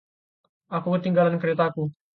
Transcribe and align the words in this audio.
Aku 0.75 0.87
ketinggalan 0.95 1.37
keretaku. 1.41 1.81